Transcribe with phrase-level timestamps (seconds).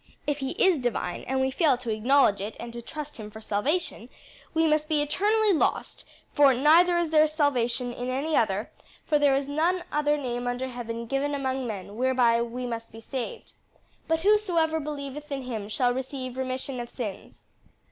[0.25, 3.29] If he is divine, and we fail to acknowledge it and to trust in him
[3.31, 4.09] for salvation,
[4.51, 8.71] we must be eternally lost for 'neither is there salvation in any other;
[9.05, 12.99] for there is none other name under heaven given among men, whereby we must be
[12.99, 13.53] saved.'
[14.07, 17.43] 'But whosoever believeth in him shall receive remission of sins.'"